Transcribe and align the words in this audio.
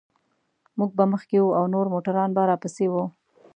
موږ 0.77 0.91
به 0.97 1.05
مخکې 1.13 1.37
وو 1.39 1.55
او 1.59 1.63
نور 1.73 1.85
موټران 1.93 2.29
به 2.35 2.41
راپسې 2.51 2.87
و. 2.89 2.93